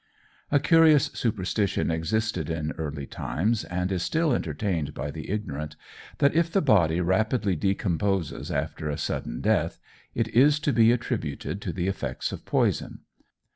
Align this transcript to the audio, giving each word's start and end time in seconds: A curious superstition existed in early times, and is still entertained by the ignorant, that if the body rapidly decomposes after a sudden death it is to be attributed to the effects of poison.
A 0.49 0.59
curious 0.59 1.11
superstition 1.13 1.91
existed 1.91 2.49
in 2.49 2.71
early 2.79 3.05
times, 3.05 3.65
and 3.65 3.91
is 3.91 4.01
still 4.01 4.33
entertained 4.33 4.95
by 4.95 5.11
the 5.11 5.29
ignorant, 5.29 5.75
that 6.17 6.33
if 6.33 6.51
the 6.51 6.59
body 6.59 6.99
rapidly 6.99 7.55
decomposes 7.55 8.49
after 8.49 8.89
a 8.89 8.97
sudden 8.97 9.41
death 9.41 9.77
it 10.15 10.27
is 10.29 10.57
to 10.61 10.73
be 10.73 10.91
attributed 10.91 11.61
to 11.61 11.71
the 11.71 11.87
effects 11.87 12.31
of 12.31 12.45
poison. 12.45 13.01